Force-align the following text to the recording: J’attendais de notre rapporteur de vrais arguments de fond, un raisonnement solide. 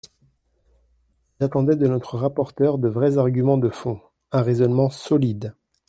J’attendais 1.39 1.75
de 1.75 1.85
notre 1.85 2.17
rapporteur 2.17 2.79
de 2.79 2.89
vrais 2.89 3.19
arguments 3.19 3.59
de 3.59 3.69
fond, 3.69 4.01
un 4.31 4.41
raisonnement 4.41 4.89
solide. 4.89 5.53